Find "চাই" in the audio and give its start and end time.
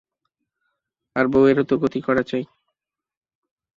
2.23-2.43